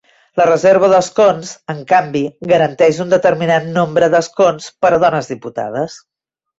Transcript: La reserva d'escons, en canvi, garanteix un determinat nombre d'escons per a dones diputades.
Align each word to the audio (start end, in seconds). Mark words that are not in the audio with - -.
La 0.39 0.45
reserva 0.47 0.87
d'escons, 0.93 1.51
en 1.75 1.83
canvi, 1.91 2.23
garanteix 2.53 3.03
un 3.07 3.13
determinat 3.15 3.71
nombre 3.79 4.13
d'escons 4.17 4.75
per 4.83 4.95
a 4.95 5.03
dones 5.09 5.35
diputades. 5.37 6.05